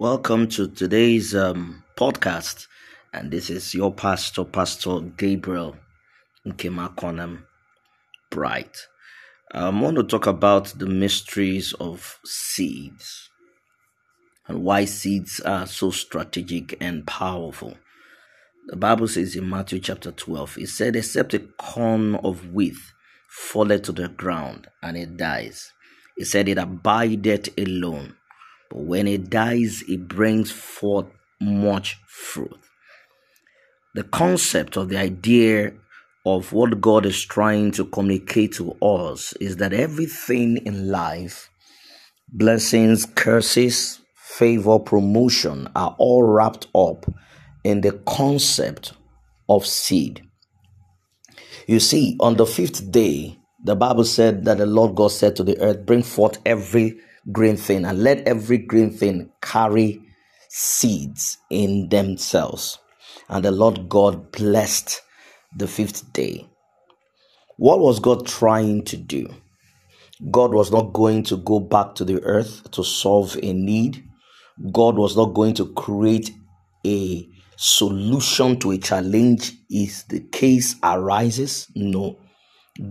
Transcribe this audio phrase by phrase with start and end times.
[0.00, 2.68] Welcome to today's um, podcast,
[3.12, 5.76] and this is your pastor, Pastor Gabriel
[6.46, 7.42] Nkemakonam
[8.30, 8.78] Bright.
[9.52, 13.28] I want to talk about the mysteries of seeds
[14.48, 17.76] and why seeds are so strategic and powerful.
[18.68, 22.76] The Bible says in Matthew chapter 12, it said, Except a corn of wheat
[23.28, 25.74] falleth to the ground and it dies.
[26.16, 28.14] It said, It abideth alone
[28.70, 31.06] but when it dies, it brings forth
[31.40, 32.56] much fruit.
[33.94, 35.72] The concept of the idea
[36.24, 41.50] of what God is trying to communicate to us is that everything in life,
[42.28, 47.12] blessings, curses, favor, promotion, are all wrapped up
[47.64, 48.92] in the concept
[49.48, 50.22] of seed.
[51.66, 55.42] You see, on the fifth day, the Bible said that the Lord God said to
[55.42, 57.00] the earth, Bring forth every
[57.32, 60.00] green thing and let every green thing carry
[60.48, 62.78] seeds in themselves.
[63.28, 65.00] And the Lord God blessed
[65.56, 66.48] the fifth day.
[67.56, 69.28] What was God trying to do?
[70.30, 74.04] God was not going to go back to the earth to solve a need.
[74.72, 76.30] God was not going to create
[76.86, 81.68] a solution to a challenge if the case arises.
[81.74, 82.18] No.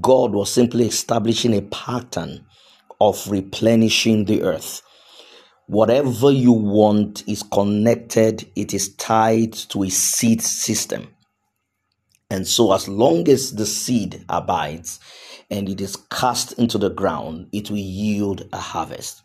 [0.00, 2.44] God was simply establishing a pattern
[3.00, 4.82] of replenishing the earth.
[5.68, 11.08] Whatever you want is connected, it is tied to a seed system.
[12.30, 15.00] And so, as long as the seed abides
[15.50, 19.22] and it is cast into the ground, it will yield a harvest.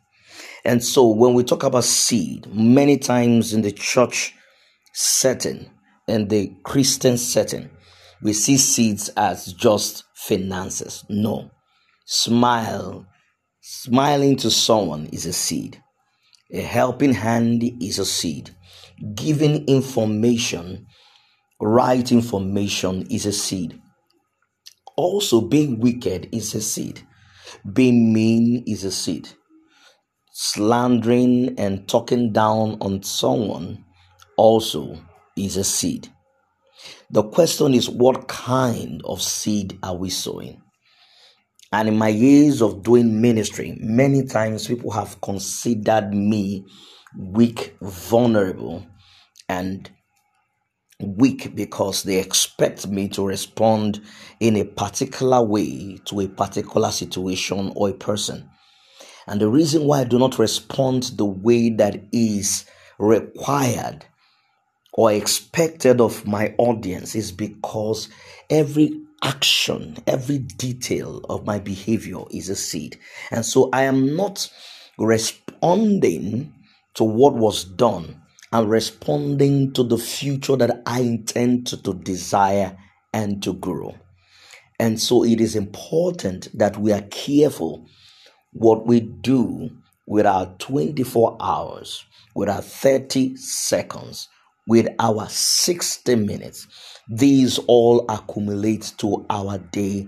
[0.66, 4.34] And so, when we talk about seed, many times in the church
[4.94, 5.70] setting
[6.08, 7.70] and the Christian setting,
[8.22, 11.04] we see seeds as just finances.
[11.10, 11.50] No.
[12.06, 13.08] Smile
[13.64, 15.84] Smiling to someone is a seed.
[16.52, 18.50] A helping hand is a seed.
[19.14, 20.88] Giving information,
[21.62, 23.80] right information is a seed.
[24.98, 27.02] Also, being wicked is a seed.
[27.72, 29.30] Being mean is a seed.
[30.34, 33.86] Slandering and talking down on someone
[34.38, 35.00] also
[35.38, 36.10] is a seed.
[37.12, 40.64] The question is what kind of seed are we sowing?
[41.72, 46.66] And in my years of doing ministry, many times people have considered me
[47.18, 48.86] weak, vulnerable,
[49.48, 49.90] and
[51.00, 54.02] weak because they expect me to respond
[54.40, 58.50] in a particular way to a particular situation or a person.
[59.28, 62.66] And the reason why I do not respond the way that is
[63.00, 64.06] required
[64.94, 68.10] or expected of my audience is because
[68.50, 72.98] every action, every detail of my behavior is a seed.
[73.30, 74.50] And so I am not
[74.98, 76.54] responding
[76.96, 78.22] to what was done.
[78.52, 82.78] I'm responding to the future that I intend to, to desire
[83.14, 83.96] and to grow.
[84.80, 87.88] And so it is important that we are careful
[88.52, 89.70] what we do
[90.06, 92.04] with our 24 hours,
[92.36, 94.28] with our 30 seconds,
[94.72, 96.66] with our 60 minutes.
[97.10, 100.08] These all accumulate to our day,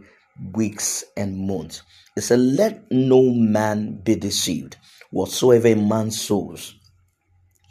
[0.53, 1.81] weeks, and months.
[2.15, 4.77] It said, Let no man be deceived.
[5.11, 6.75] Whatsoever a man sows,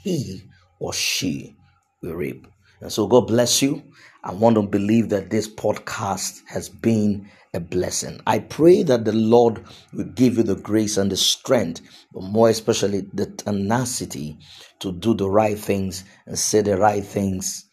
[0.02, 0.42] he
[0.78, 1.56] or she
[2.02, 2.46] will reap.
[2.82, 3.82] And so, God bless you.
[4.24, 8.20] I want to believe that this podcast has been a blessing.
[8.26, 11.80] I pray that the Lord will give you the grace and the strength,
[12.12, 14.38] but more especially the tenacity
[14.80, 17.66] to do the right things and say the right things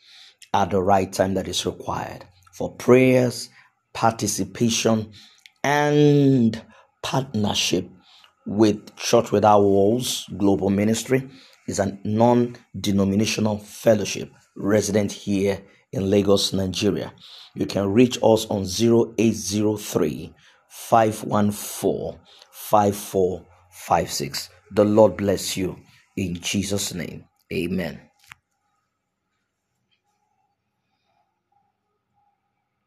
[0.53, 3.50] at the right time that is required for prayers,
[3.94, 5.12] participation,
[5.64, 6.62] and
[7.02, 7.90] partnership
[8.46, 11.30] with Church Without Walls Global Ministry
[11.68, 15.62] is a non denominational fellowship resident here
[15.92, 17.14] in Lagos, Nigeria.
[17.56, 20.34] You can reach us on 0803
[20.70, 22.20] 514
[22.52, 24.50] 5456.
[24.72, 25.78] The Lord bless you
[26.16, 27.24] in Jesus' name.
[27.52, 28.09] Amen.